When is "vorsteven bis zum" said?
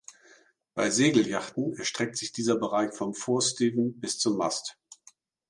3.13-4.35